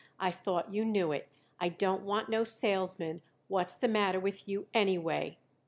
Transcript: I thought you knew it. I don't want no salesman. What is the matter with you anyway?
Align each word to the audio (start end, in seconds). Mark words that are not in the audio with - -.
I 0.19 0.31
thought 0.31 0.73
you 0.73 0.83
knew 0.83 1.11
it. 1.11 1.27
I 1.59 1.69
don't 1.69 2.01
want 2.01 2.27
no 2.27 2.43
salesman. 2.43 3.21
What 3.47 3.67
is 3.69 3.75
the 3.75 3.87
matter 3.87 4.19
with 4.19 4.47
you 4.47 4.65
anyway? 4.73 5.37